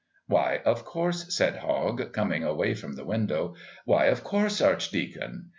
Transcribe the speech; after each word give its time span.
"Why, 0.25 0.61
of 0.65 0.83
course," 0.83 1.27
said 1.35 1.57
Hogg, 1.57 2.11
coming 2.11 2.43
away 2.43 2.73
from 2.73 2.93
the 2.93 3.05
window. 3.05 3.53
"Why, 3.85 4.05
of 4.05 4.23
course, 4.23 4.59
Archdeacon. 4.59 5.49